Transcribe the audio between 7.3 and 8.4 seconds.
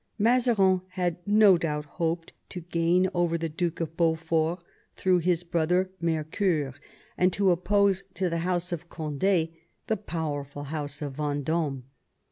to oppose to the